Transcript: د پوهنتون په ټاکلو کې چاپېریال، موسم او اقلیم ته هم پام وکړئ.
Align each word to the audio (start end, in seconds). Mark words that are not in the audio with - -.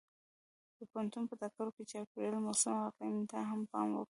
د 0.77 0.79
پوهنتون 0.91 1.23
په 1.29 1.35
ټاکلو 1.41 1.71
کې 1.75 1.83
چاپېریال، 1.91 2.43
موسم 2.47 2.71
او 2.77 2.87
اقلیم 2.89 3.19
ته 3.31 3.37
هم 3.49 3.61
پام 3.71 3.87
وکړئ. 3.93 4.09